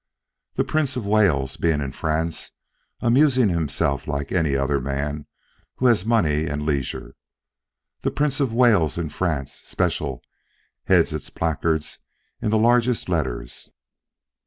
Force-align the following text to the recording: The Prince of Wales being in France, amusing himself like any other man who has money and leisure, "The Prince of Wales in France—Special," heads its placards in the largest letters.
The 0.55 0.63
Prince 0.63 0.95
of 0.95 1.05
Wales 1.05 1.57
being 1.57 1.79
in 1.79 1.91
France, 1.91 2.53
amusing 3.01 3.49
himself 3.49 4.07
like 4.07 4.31
any 4.31 4.55
other 4.55 4.79
man 4.81 5.27
who 5.75 5.85
has 5.85 6.07
money 6.07 6.47
and 6.47 6.65
leisure, 6.65 7.13
"The 8.01 8.09
Prince 8.09 8.39
of 8.39 8.51
Wales 8.51 8.97
in 8.97 9.09
France—Special," 9.09 10.23
heads 10.85 11.13
its 11.13 11.29
placards 11.29 11.99
in 12.41 12.49
the 12.49 12.57
largest 12.57 13.09
letters. 13.09 13.69